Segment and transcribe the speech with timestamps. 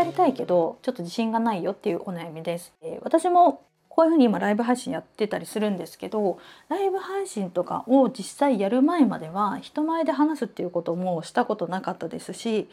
[0.00, 2.72] やりたいけどちょっと自信がないよっていうお悩みです。
[2.82, 6.38] え、私もこういうふうに今ライブ配信やってたりするんですけど
[6.68, 12.68] ライブ配信とかを実際やる前までは人前で話すっていうこともしたことなかったですし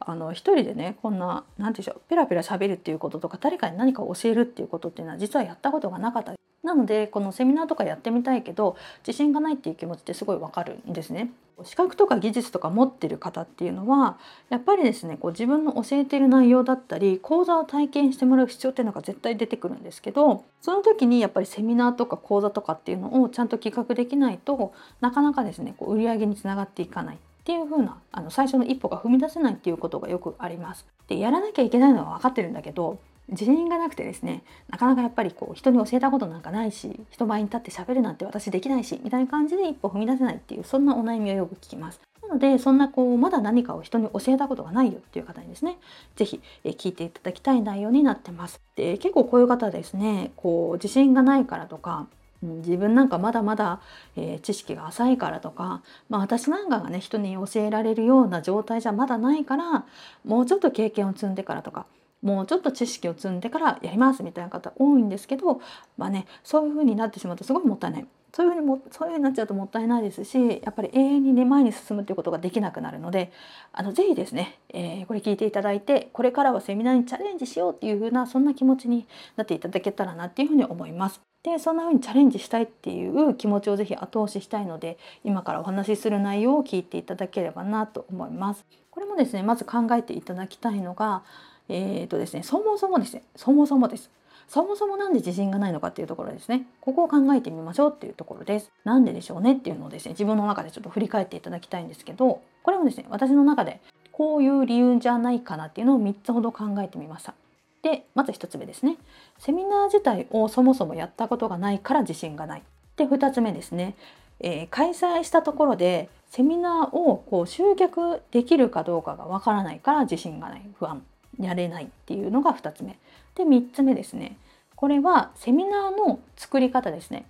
[0.00, 8.76] あの一人でねこんな何て言うんでしょうペラペラ喋るっていうこととか誰かに何か教えるっていうことっていうのは実はやったことがなかったなのでこのセミナーとかやってみたいけど
[9.06, 11.30] 自信がないっていう気持ちってすごいわかるんですね。
[11.64, 30.86] 資格とか技術とか持ってる方っていうのはやっぱりですねこう自分の教えてる内容だったり講座を体験してもらう必要っていうのが絶対出てくるんですけどその時にやっぱりセミナーとか講座とかっていうのをちゃんと企画できないとなかなかですねこう売り上げにつながっていかないっていう風なあな最初の一歩が踏み出せないっていうことがよくあります。
[31.08, 32.98] でやらなきゃいけないのは分かってるんだけど
[33.32, 42.00] 自信がなくてですねなかなかやっぱりこう人に教えたことなんかないし人前に立って喋るなんて私できないしみたいな感じで一歩踏み出せないっていうそんなお悩みをよく聞きます。
[42.22, 45.76] なのでそんなこうまだ何かを人に教えたことがないよっていう方にですね
[46.16, 48.60] 是非聞いていただきたい内容になってます。
[48.76, 52.06] で結構こういう方ですねこう自信がないからとか
[52.42, 53.80] 自分なんかまだまだ、
[54.16, 59.84] えー、知識が浅いからとか、まあ、私なんかがね人に教えられるような状態じゃまだないから
[60.24, 61.86] もうちょっと経験を積んでからとか
[62.22, 65.60] もうちょっと知識を積んでからやりますみたいな方多いんですけど
[65.96, 68.06] まあねそういう風になってしまうとすごいもったいない。
[68.34, 73.30] そういうふうにもそういうふうになっちゃうともったいないですしやっぱり永遠にね前に進むということができなくなるので
[73.72, 79.06] あのぜひですね、えー、これ聞いていただいてこれからはセミナーにチャレンジしようっていうふうなそんな気持ちに
[79.36, 81.20] なっていただけたらなっていうふうに思います。
[81.42, 88.64] でそんな風にチャレンジしたいっていう気持ちをぜひ後押ししたいので今からお話しする内容を聞いていただければなと思います。
[88.90, 91.24] これもですねまず考えていただきたいのが
[91.72, 94.10] えーとですね、そもそもですねそもそもです。
[94.48, 96.66] そもそも何で自信がないのかっていうところですね。
[96.82, 98.70] ここを考えてみましょうっていうところです。
[98.84, 107.34] なんででしょうねっていうのをですね自分の中でちょっと振り返っていただきたいんですけどこれもですね私の中でこういう理由じゃないかなっていうのを3つほど考えてみました。
[107.82, 108.98] でまず1つ目ですね。
[109.38, 112.62] セミナー自体をそもそもやったことがないから自信がない。
[112.96, 113.94] で2つ目ですね、
[114.40, 120.62] えー、開催したところでセミナーをこう集客できるかどうかがわからないから自信がない。
[120.78, 121.02] 不安。
[121.38, 122.98] やれないっていうのが2つ目。
[123.34, 124.36] で3つ目ですね。
[124.76, 127.26] これはセミナーの作り方ですね。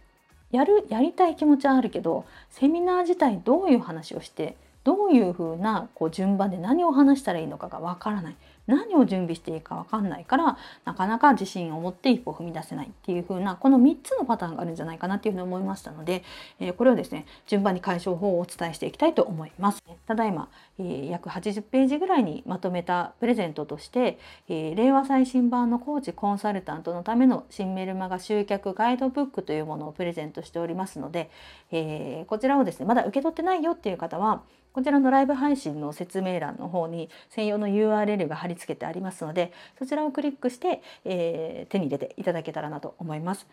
[0.51, 8.37] やるやりたい気持ちはあるけどセミナー自体どういう話をしてどういうふうなこう順番で何を話したらいいのかがわからない。
[8.67, 16.23] 何を準備していいか分かんないからなかなか自信を持って一歩踏み出せないっていう風なこの3つのパターンがあるんじゃないかなっていうふうに思いましたので、
[16.61, 19.83] えー、これをですね順番に解消法をお伝えしていきたいと思います。
[20.07, 24.19] ただいま、えー、約80ページぐらいにまとめたプレゼントとして、
[24.49, 31.31] えー、令和最新版のコーチコンサルタントのための新メルマガ集客ガイドブックというものをプレゼントしておりますので、
[31.71, 34.43] えこちらをですねまだ受け取ってないよっていう方は
[34.73, 43.47] こちらのライブ配信の説明欄の方に専用の URL が貼り付けてありますのでそちらをクリックして、えー、手に入れていただけたらなと思います。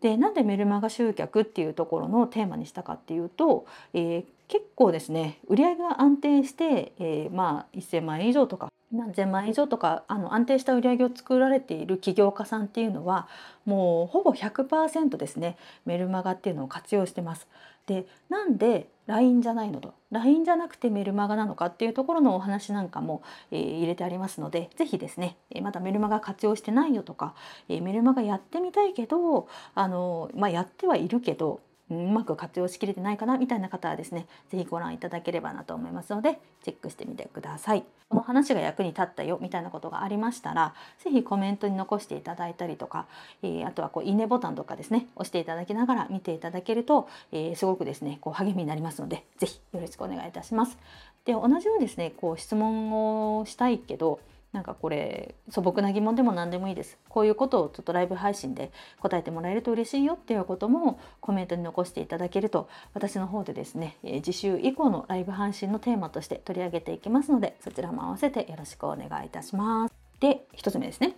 [0.00, 3.64] でなんでメルマガ集客っていうところのテーマにしたかっていうと、
[3.94, 13.28] えー、結構ですね売り上げが安定して、えー、まあ1,000万円以上とか何千万以上とかあの安定した売り上げを作られている起業家さんっていうのは
[13.64, 17.48] もうほぼ100%ですねメルマガっていうのを活用してます。
[17.86, 27.34] でなんで LINE じゃないのと LINE じゃなくてメルマガなのかっていうところのお話なんかも、えー、入れてありますので是非ですね、えまだメルマガ活用してないよとか、
[27.68, 37.84] えー、メルマガやってみたいけどあの、まあ、やってはいるけどうまく活用しきれてないかなみたいな方はですね是非ご覧いただければなと思いますのでチェックしてみてください。
[38.08, 43.06] この話が役に立ったよみたいなことがありましたら是非コメントに残していただいたりとか、
[43.42, 50.78] えー、あとはこういいねボタンとかですね押していただきながら見ていただけると、えー、すごくですねこう励みになりますので是非よろしくお願いいたします。
[51.24, 54.20] で同じようにですねこう質問をしたいけど
[54.54, 56.96] なんかこれ素朴な疑問でも何でもいいです。
[57.08, 58.70] こういうことをちょっとライブ配信で
[59.00, 69.94] 答えてもらえると嬉しいよっていうこともコメントに残していただけると私の方でですね次週以降のライブ配信のテーマとして取り上げていきますのでそちらも合わせてよろしくお願いいたします。
[70.20, 71.16] で1つ目ですね、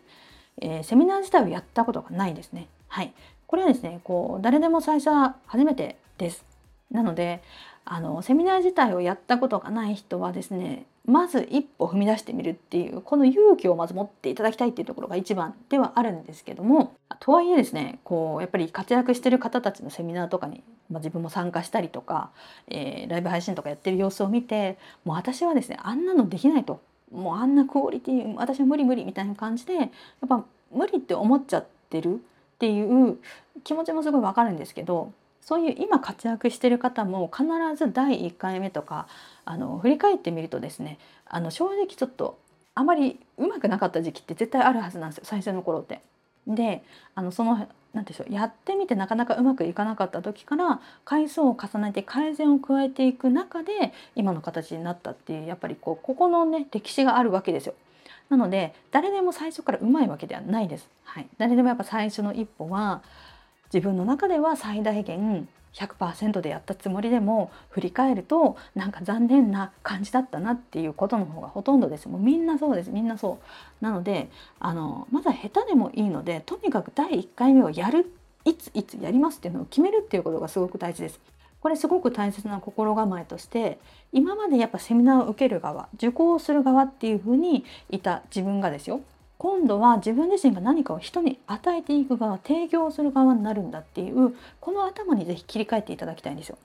[0.63, 2.69] えー、セミナー自体をやったことがないですね。
[2.89, 3.13] はい。
[3.47, 6.43] これはですねこう誰でも最初は初めてです。
[6.91, 7.43] なので
[7.85, 22.31] あのセミナー自体をやったことがない人はですねまず一歩踏み出してみるっていうこの勇気をまず持っていただきたいっていうところが一番ではあるんですけどもとはいえですねこうやっぱり活躍してる方たちのセミナーとかに、まあ、自分も参加したりとか、
[22.69, 26.81] えー、ライブ配信とかやってる様子を見てもう私はですねあんなのできないと。
[27.13, 29.89] もうあんなクオリティ私は無理無理みたいな感じでやっ
[30.29, 32.19] ぱ無理って思っちゃってるっ
[32.59, 33.19] ていう
[33.63, 35.13] 気持ちもすごいわかるんですけど
[35.47, 37.47] そういう今活躍してる方も必
[37.77, 39.07] ず第1回目とか
[39.45, 42.37] あの振り返ってみるとですねあの正直ちょっと
[42.75, 46.01] あまりうまくなかった時期って絶対あるはずなんですよ最初の頃って。
[46.49, 46.83] で
[47.15, 57.75] あのその何でしょうやってみてなかなかうまくいかなかった時から回数を重ねて改善を加えていく中で今の形になったっていうやっぱりこうここのね歴史があるわけですよ。
[58.31, 60.89] なので誰でも最初からうまいわけではないです。
[61.05, 63.03] はい、誰でもやっぱ最初の一歩は
[63.73, 72.09] 自分の中では最大限100%でやったつもりでも振り返るとなんか残念な感じだったなっていうことの方がほとんどです。
[72.09, 72.91] もうみんなそうです。
[72.91, 73.39] みんなそ
[73.81, 73.85] う。
[73.85, 78.11] なのであのまだ下手でもいいのでとにかく第1回目をやる。
[78.47, 81.21] いついつやりますっていうのを決めるっていうことがすごく大事です。
[81.61, 83.81] これすごく大切な心構えとして
[84.13, 89.01] 今までやっぱセミナーを受ける側受講する側っていうふうにいた自分がですよ。
[89.39, 96.59] 今度は自分自身が何かを人に与えていく側提供する側になるんだっていうこの頭に是非切り替えていただきたいんですよ。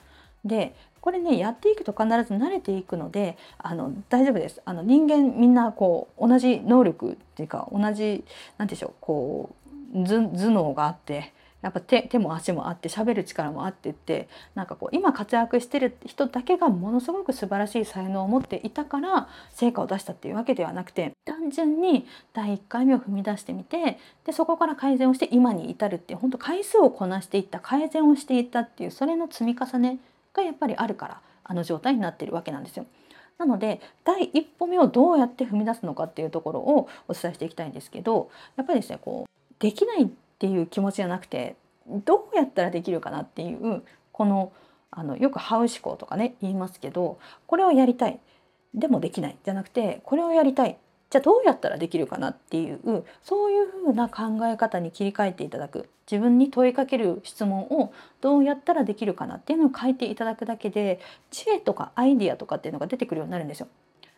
[0.44, 4.60] でこれねやっていくと必ず慣れていくのであの大丈夫です。
[4.64, 8.24] あの人間みんなこう同じ能力っていうか同じ
[8.58, 9.50] 何でしょうこ
[9.94, 29.98] う頭脳があってやっぱ手手も足もあって喋る力もあってってなんかこう今活躍してる人だけがものすごく素晴らしい才能を持っていたから成果を出したっていうわけではなくて単純に第1回目を踏み出してみてでそこから改善をして今に至るっていう本当回数をこなしていった改善をしていったっていうそれの積み重ね
[30.34, 32.86] がやっぱりあるからあの状態になってるわけなんですよ。
[33.38, 40.10] なので第一歩目をどうやって踏み出すのかっていうところをお伝えしていきたいんですけどやっぱりですねこうできない
[40.42, 41.54] っていう気持ちじゃなくて
[41.86, 44.52] どうやったらできるかなっていうこの
[44.90, 48.18] あのよく「ハウ思考」とかね言いますけどこれをやりたい。
[48.74, 49.36] でもできない。
[49.44, 50.78] じゃなくてこれをやりたい。
[51.10, 55.88] じゃあどうやったらできるかなっていうそういうふうな考え方に切り替えていただく。
[56.10, 60.98] 自分に問いかける質問をどうやったらできるかなっていうのを書いていただくだけで
[61.30, 63.68] 知恵とかアイディアとかっていうのが出てくるようになるんですよ。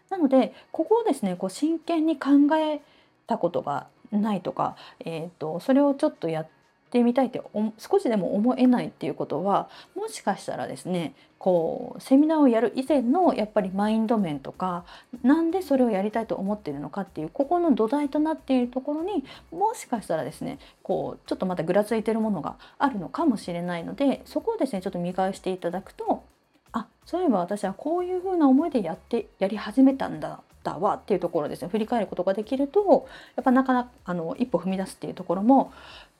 [0.08, 2.80] なのでここをですねこう真剣に考え
[3.26, 6.46] たことがないとか、えーと、それをちょっとやっ
[6.90, 7.42] てみたいって
[7.78, 14.84] 少しでも思えないっていうことはもしかしたらですねこうセミナーをやる以前のやっぱりマインド面とか
[15.22, 26.24] なんでそれをやりたいと思ってるのかっていうここの土台となっているところにもしかしたらですねこうちょっとまたぐらついてるものがあるのかもしれないのでそこをですねちょっと見返していただくと
[26.72, 33.06] あそういえば私はこういうふうな思いでやってやり始めたんだだわっていうところですね振り返ることができると
[33.36, 35.72] やっぱなかなかあの一歩踏み出すっていうところも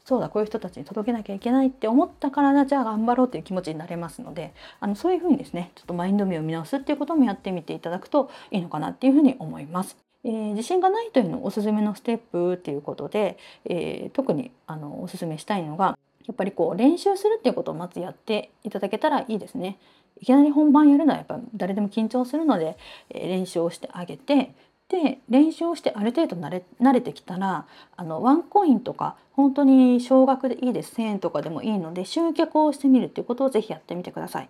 [0.05, 9.97] そうだこういう人たちに届けなきゃいけないって思ったからなじゃあ頑張ろうっていう気持ちになれますのであのそういうふうにですねちょっとマインド面を見直すっていうこともやってみていただくといいのかなっていうふうに思います。
[10.27, 13.37] えー、自信がないというのをおすすめのステップっていうことで、
[13.67, 19.79] えー、特にあのおすすめしたいのがやっぱりこう練習するっていうことをまずやっていただけたらいいですね。
[20.21, 22.77] いきなり本番やるのはやっぱ誰でも緊張するので、
[23.11, 24.55] え、練習をしてあげて
[24.89, 27.67] で練習をしてある程度慣れ慣れてきたら
[27.97, 34.49] あのワンコインとか本当に少額でいいです1,000円とかでもいいので集客をしてみるっていうことをぜひやってみてください。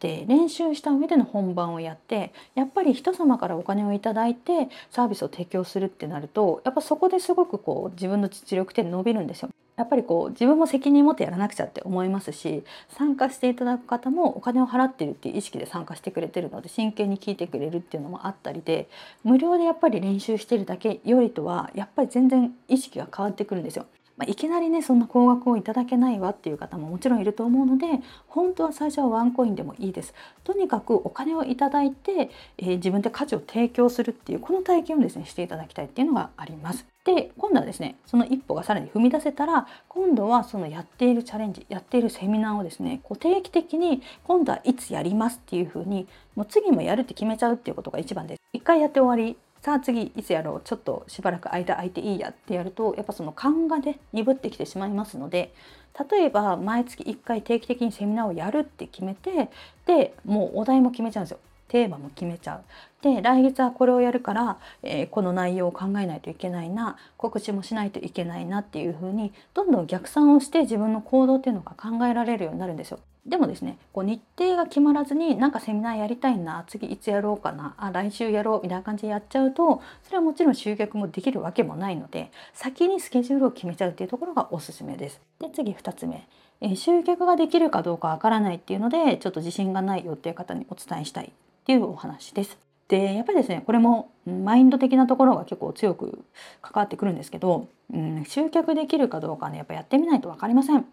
[0.00, 9.48] で練習した上での本番をやってやっぱり人様からお金を頂いてサービスを提供するってなるとやっぱそこですごくこう自分の実力って伸びるんですよ。
[9.76, 18.88] やっぱりこう自分も責任持ってやらなくちゃって思いますし参加していただく方もお金を払ってるっていう意識で参加してくれてるので真剣に聞いてくれるっていうのもあったりで
[19.22, 23.86] 無料でやっぱり練習してるだけよりとはやっぱり全然意識が変わってくるんですよ。
[24.16, 30.14] まあ、いきなりねそんな高額をいただけないわっていう方ももちろんいると思うので本当は最初はワンコインでもいいです。
[30.44, 36.86] とにかくお金をいただいて、えー、自分で価値を提供するっていうこの体験をですねしていただきたいっていうのがあります。
[37.04, 48.40] で今度はですねその一歩がさらに踏み出せたら今度はそのやっているチャレンジやっているセミナーをですねこう定期的に今度はいつやりますっていうふうにもう次もやるって決めちゃうっていうことが一番です。
[48.52, 55.52] 一回やって終わりさあ次いつやろうちょっとしばらく間空いていいやってやるとやっぱその勘がね鈍ってきてしまいますので
[56.08, 59.50] 例えば毎月1回定期的にセミナーをやるって決めて
[59.84, 61.40] でもうお題も決めちゃうんですよ。
[61.66, 62.62] テーマも決めちゃう。
[63.02, 73.00] で来月はこれをやるから、えー、この内容を考えないといけないな告知もしないといけないなっていう風にどんどん逆算をして自分の行動っていうのが考えられるようになるんですよ。
[73.26, 85.20] でもですねこう日程が決まらずになんかセミナーやりたいな次いつやろうかなあ来週やろうみたいな感じでやっちゃうとそれはもちろん集客もできるわけもないので先にスケジュールを決めちゃうっていうところがおすすめです。
[85.40, 86.26] で次2つ目
[86.60, 91.30] え集客ができるかどうかわからないっていうのでちょっと自信がないよっていう方にお伝えしたいっ
[91.64, 92.56] ていうお話です。
[92.88, 96.24] でやっぱりですねこれもマインド的なところが結構強く
[96.62, 100.86] 関わってくるんですけど、うん、集客できるかどうかねやっぱやってみないと分かりません。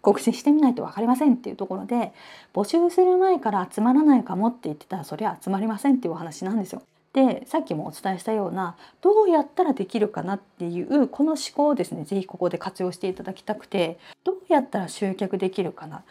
[0.00, 2.12] 告知してみないと分かりませんっていうところで
[2.54, 6.82] 募集する前から集まらないかもって言ってたらそれは集まりませんっていうお話なんですよ。
[7.14, 16.02] でさっきもお伝えしたようなどうやったらできるかなっていうこの思考をですね是非ここで活用していただきたくてどうやったら集客できるかな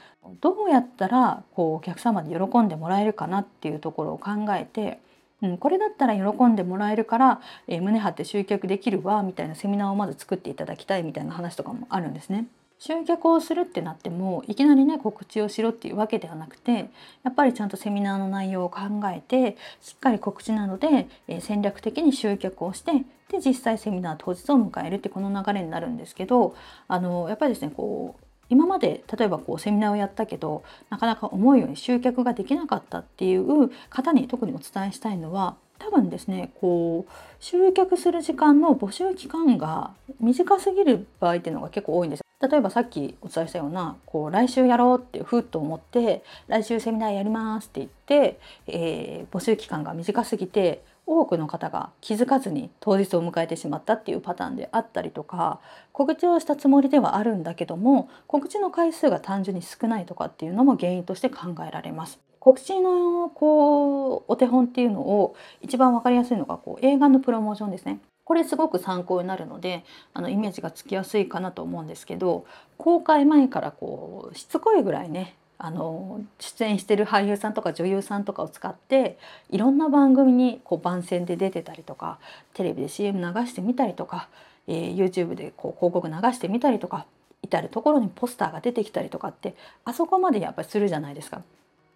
[0.42, 5.00] どうやったらこうお客様に喜んでもらえるかなっていうところを考えて
[5.42, 12.48] うん、これだったら喜んでもらえるから、えー、胸張って集客できるわみたいなセミナーをまず作っていただきたいみたいな話とかもあるんですね。
[12.80, 16.90] 集客をするってなってもいきなりね告知をしろっていうわけではなくて
[17.24, 18.80] やっぱりちゃんとセミナーの内容を考
[19.14, 22.92] えてしっかり告知なので、えー、戦略的に集客をして
[23.30, 26.56] で実際セミナー当日を迎えるってこの流れになるんですけど
[26.88, 55.62] あのやっぱりですねこう今まで例えばこうセミナーをやったけどなかなか思うように集客ができなかったっていう方に特にお伝えしたいのは多分ですねこう集客する時間の募集期間が短すぎる場合っていうのが結構多いんです例えばさっきお伝えしたようなこう来週やろうってふっと思って来週セミナーやりますって言って、えー、募集期間が短すぎて多くの方が気づかずに当日を迎えてしまったっていうパターンであったりとか
[55.94, 62.20] 告知をしたつもりではあるんだけども告知の回数が単純に少ないとかっていうのも原因として考えられます。
[62.40, 68.00] 告知のこうお手本っていうのを一番分かりやすいのがこう映画のプロモーションですね。
[68.28, 72.46] これすごく参考になるのであのイメージがつきやすいかなと思うんですけど
[72.78, 79.18] 公開前からこうしつこいぐらいねあの出演してる俳優さんとか女優さんとかを使って
[79.50, 82.20] いろんな番組にこう番宣で出てたりとか
[82.54, 84.28] テレビで CM 流してみたりとか、
[84.68, 87.06] えー、YouTube でこう広告流してみたりとか
[87.44, 89.56] 至る所にポスターが出てきたりとかって
[89.86, 91.42] あそこまでやっぱりするじゃないですか。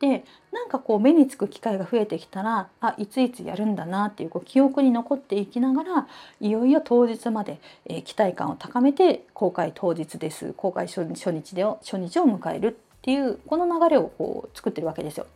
[0.02, 6.08] でなんかこう目につく機会が増えてきたらあいついつやるんだなっていうこう記憶に残っていきながら
[6.40, 15.28] いよいよ当日まで、えー、期待感を高めて公開当日です公開初日で初日を迎えるっていうこの流れをこう作ってるわけですよ。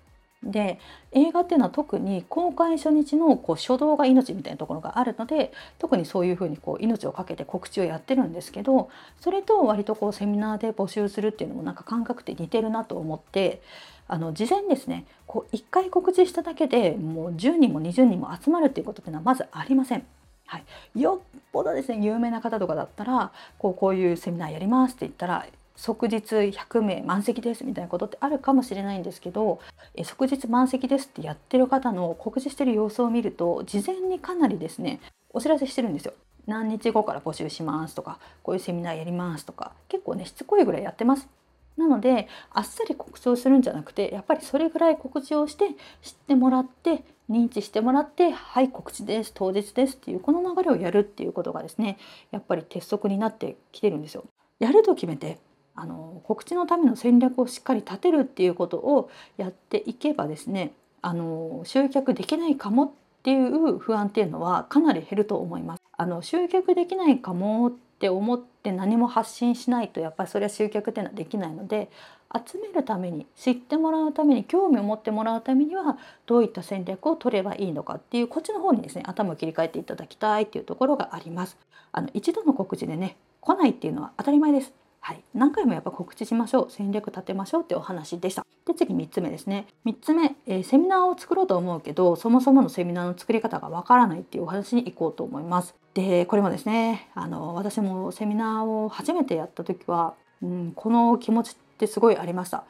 [0.44, 0.80] で
[1.12, 13.62] 映画っていうのは特に公開初日のこう初動が命みたいなところがあるので特にそういうふうにこう命を懸けて告知をやってるんですけどそれと割とこうセミナーで募集するっていうのもなんか感覚って似てるなと思って
[14.08, 20.06] あの事前ですねこう1回告知しただけでもう10人も20人も集まるっていうことっていうのはまずありません。
[20.48, 29.60] はい、よっぽどですね有名な方とかだったらこうこういうセミナーやりますって言ったら即日100名満席ですみたいなことってあるかもしれないんですけど
[29.96, 36.14] え即日満席ですってやってる方の告知してる様子を見ると事前にかなりですねお知らせしてるんですよ。
[36.48, 41.28] 何日後から募集しますとかこういうセミナーやりますとか結構ねしつこいぐらいやってます。
[41.78, 45.70] なのであっさり告知をするんじゃなくてやっぱりそれぐらい告知をして
[46.02, 51.98] 知ってもらって認知してもらってはい告知です当日ですっていうこの流れをやるっていうことがですね
[52.32, 54.24] やっぱり鉄則になってきてるんですよ。
[54.60, 55.38] やると決めて
[55.76, 62.92] あの告知のための戦略をしっかり立てるっていうことをやっていけばですねあの集客できないかもっ
[63.24, 65.82] ていう不安っていうのはかなり減ると思います。
[65.98, 71.90] あの集客できないかもっって思って何も発信しないとやっぱりそれは集客っていうのはできないので
[72.34, 81.58] 集めるために知ってもらうために興味を持ってもらうためにはどういった戦略を取ればいいのかっていうこっちの方にですね頭を切り替えていただきたいっていうところがあります。
[81.94, 84.74] あの一度の告知でね来ないっていうのは当たり前です。
[85.06, 86.72] はい、何回もやっぱ告知しましょう。
[86.72, 88.44] 戦略立てましょうってお話でした。
[88.66, 89.68] で次3つ目ですね。
[89.86, 95.76] 3つ目、えー、セミナーを作ろうと思うけどそもそものセミナーの作り方がわからないっていうお話に行こうと思います。
[95.94, 102.64] でこれもですねあの私もセミナーを初めてやった時は、うん、この気持ちってすごいありました。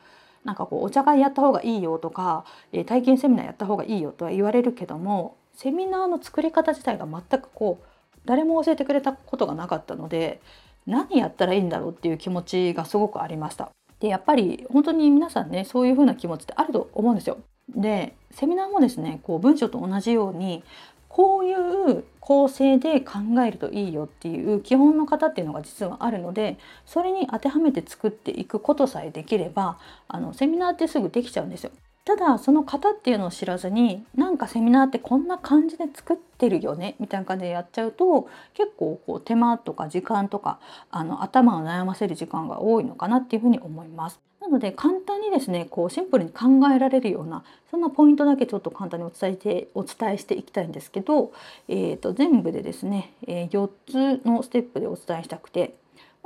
[0.43, 7.87] なんかこうお茶会やった方がいいよとか、えー、体験セミナーやった方がいいよとは言われるけどもセミナーの作り方自体が全くこう
[8.25, 10.41] 誰も教えてくれたことがなかったので
[10.85, 13.69] 何やったらいいんだろうっていう気持ちがすごくありました。
[13.99, 17.37] でやっぱり本当に皆さんねそういう風な気持ちってあると思うんですよ。
[17.69, 20.63] でセミナーもですねこう文章と同じように
[21.07, 31.71] こういう構成で考えるといいよっていう基本の型っていうのが実はあるのでそれに当てはめて作っていくことさえできればあのセミナーってすぐできちゃうんですよ。
[32.05, 40.59] ただその型っていうのを知らずになんかセミナーってこんな感じで作ってるよねみたいな感じでやっちゃうと結構こう手間とか時間とか
[40.91, 44.19] あの頭を悩ませる時間が多いのかなっていうふうに思います。
[44.39, 51.33] なので簡単にですねこうシンプルに考えられるようなそんなポイントだけちょっと簡単にお伝えしてお伝えしていきたいんですけど、
[51.67, 55.73] えー、と全部でですね、え4つのステップでお伝えしたくて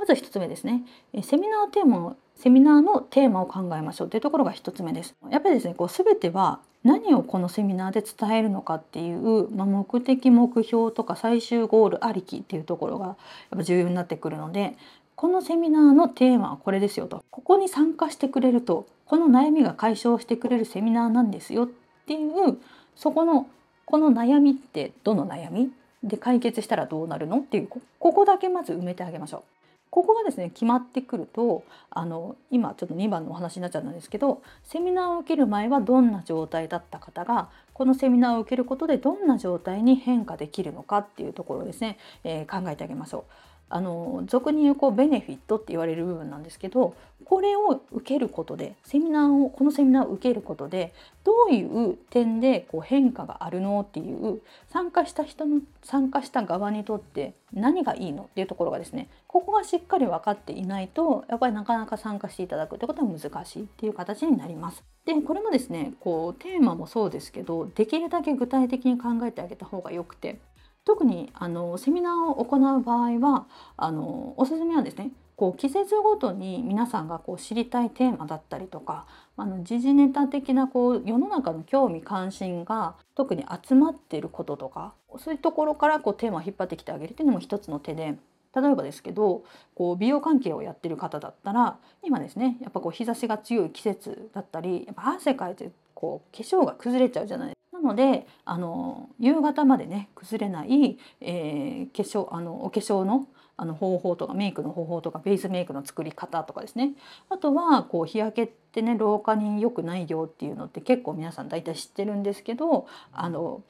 [0.00, 0.82] まず1つ目ですね
[1.22, 5.14] セミナーテーマセミナーのテーマを考えましょうというところが1つ目です。
[5.30, 13.16] やっぱりですねこう全ては何をこのセミナーで伝えるのかっていう、まあ、目的目標とか最終ゴールありきっていうところがやっ
[13.58, 14.74] ぱ重要になってくるので
[15.16, 21.68] このセミナーのテーマはこれですよとここに参加してくれるとこの悩みが解消してくれるセミナーなんですよっ
[22.06, 22.58] ていう
[22.96, 23.46] そこの
[23.84, 25.70] この悩みってどの悩み？
[26.02, 27.40] で解決したらどうなるの？
[27.40, 29.59] っていうここだけまず埋めてあげましょう。
[29.90, 43.49] ここがですね決まってくるとあの今ちょっと2番のお話になっちゃったんですけどセミナーを受ける前はどんな状態だった方がこのセミナーを受けることでどんな状態に変化できるのかっていうところをですね、えー、考えてあげましょう。
[43.70, 64.82] あの俗に言うこうベネフィットって言われる部分なんですけどこれを受けることでセミナーをこのセミナーを受けることでどういう点でこう変化があるのっていう参加した人の参加した側にとって何がいいのっていうところがですねここがしっかり分かっていないとやっぱりなかなか参加していただくってことは難しいっていう形になります。
[65.04, 70.40] でこれもですねこうテーマもそうですけどできるだけ具体的に考えてあげた方がよくて
[70.84, 73.46] 特にあのセミナーを行う場合は
[73.76, 79.06] あのおすすめはですねこう季節ごとに皆さんがこう知りたいテーマだったりとか
[79.38, 88.16] あの時事ネタ的なこう世の中の興味関心が特に集まっていることとかそういうところからこうテーマを引っ張ってきてあげるっていうのも一つの手で
[88.54, 89.44] 例えばですけど
[89.74, 97.59] こう美容関係をやってる方だったら今ですねやっぱこう日差しが強い季節だったりやっぱ汗かいてこう化粧が崩れちゃうじゃないですか。
[97.82, 106.92] なのであの夕方までね崩れない、えー、化粧あのお化粧のあの方法とかメイクの方法とかベースメイクの作り方とかですね
[107.28, 113.62] あとはこう日焼けってね老化に良くないよっていうのって結構皆さん大体知ってるんですけどあの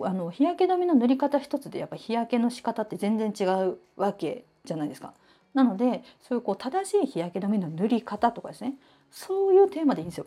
[0.00, 5.12] あの日焼け止めの塗り方一つでやっぱ日焼けの仕方って全然違うわけじゃないですか。
[5.52, 8.74] なのでそういうこう正しい日焼け止めの塗り方とかですね
[9.10, 10.26] そういうテーマでいいんですよ。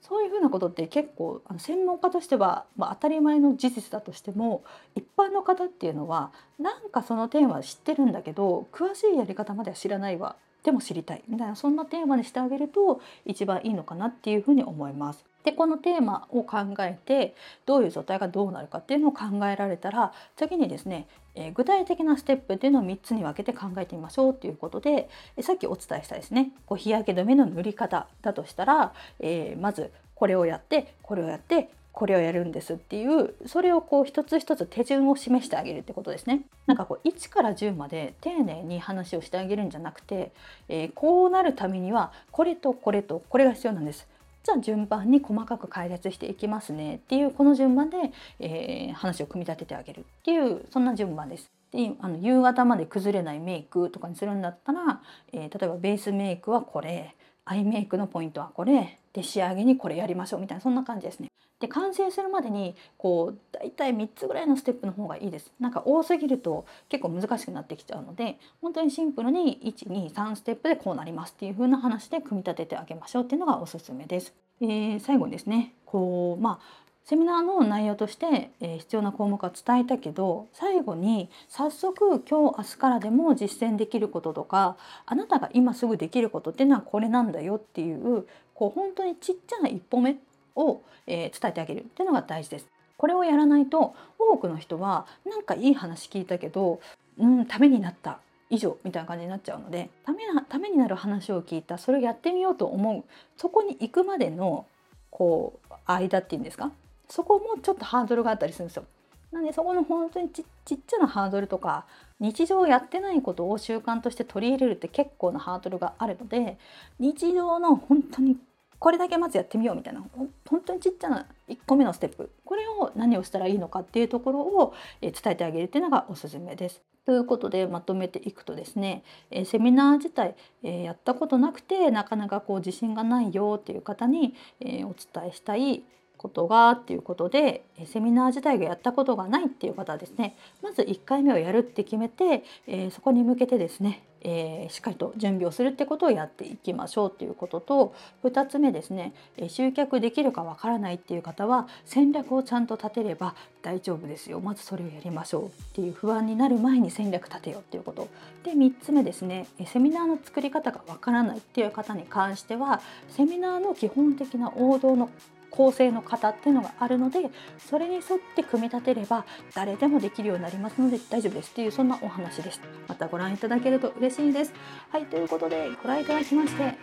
[0.00, 4.64] そういうふうなことって結構あの専門家としては、まあ、当たり前の事実だとしても
[4.94, 15.29] 一般の方っていうのはなんかそのテーマ知ってるんだけど詳しいやり方までは知らないわでも知りたいみたいなそんなテーマにしてあげると一番いいのかなっていうふうに思います。
[15.44, 17.34] でこのテーマを考えて
[17.66, 36.42] どういう状態がどうなるかっていうのを考えられたら次にですね、えー、具体的なステップっていうのを3つに分けて考えてみましょうということで、えー、さっきお伝えしたですねこう日焼け止めの塗り方だとしたら、えー、まずこれをやってこれをやってこれをやるんですっていうそれをこう一つ一つ手順を示してあげるってことですね。
[36.66, 40.30] なんかこう1から10まで丁寧に話をしてあげるんじゃなくて、
[40.68, 44.06] え、こうなるためにはこれとこれとこれが必要なんです。
[44.42, 47.96] じゃあ順番に細かく解説していきますねっていうこの順番で、
[48.38, 51.50] えー、話を組み立ててあげるっていうそんな順番です。
[51.72, 57.14] であの夕方まで崩れないメイクとかにするんだったら、えー、例えばベースメイクはこれ
[57.50, 61.32] アイメイクのポイントはこれで仕上げにこれやりましょうみたいなそんな感じですね。
[61.58, 65.52] で完成するまでにこう大体3つぐらいのステップの方がいいです。
[65.58, 74.32] なんか多すぎると結構難しくなってきちゃうので本当にシンプルに123ステップでこうなりますっていう風な話で組み立ててあげましょうっていうのがおすすめです。
[74.60, 90.16] えー、最後にですねこうまあセミナーの内容として、えー、必要な項目は伝えたけど最後に早速今日明日からでも実践できることとかあなたが今すぐできることっていうのはこれなんだよっていうこう本当にちっちゃな一歩目
[90.54, 92.66] を、えー、伝えてあげるっていうのが大事です。
[92.96, 96.80] これをやらないと多くの人はなんかいい話聞いたけど
[97.18, 98.18] うんためになった
[98.50, 103.04] 以上みたいな感じになっちゃうのでためなためになる話を聞いたそれをやってみようと思う
[103.38, 104.66] そこに行くまでの
[105.10, 106.72] こう間っていうんですか
[107.10, 108.84] そこもちょっとハードルがあったりするんですよ。
[109.32, 111.86] なんでそこの本当にちっちゃなハードルとか
[112.18, 116.58] 日常やってないことを習慣として取り入れるって結構なハードルがあるので
[116.98, 118.36] 日常の本当に
[118.80, 120.02] これだけまずやってみようみたいな
[120.46, 126.82] 本当にちっちゃな1個目のステップこれを何をしたらいいのかっていうところを伝えてあげるっていうのがおすすめです。
[127.06, 129.04] ということでまとめていくとですね
[129.44, 135.82] セミナー自体やったことなくてなかなかこう自信がないよっていう方にお伝えしたい
[136.20, 149.14] ことがっていうことでセミナー自体がやったことがないっていう方はですねまず1回目をやるって決めて、えー、そこに向けてですね、えー、しっかりと準備をするってことをやっていきましょうっていうことと2つ目ですね
[149.48, 154.40] 集客できるかわからないっていう方は戦略をちゃんと立てれば大丈夫ですよ。
[154.40, 158.08] まずそれをやりましょうっていう不安になる前に戦略立てようっていうこと。
[158.44, 165.10] で3つ目ですねセミナーの作り方がわからないっていう方に関してはセミナーの基本的な王道の
[165.50, 168.04] 構成の型っていうのがあるのでそれに沿っ
[168.36, 172.60] て組み立てれば誰でもできるようになりますので大丈夫ですっていうそんなお話です。
[172.88, 174.52] またご覧いただけると嬉しいです。
[174.90, 176.76] はいということでご覧いただきまして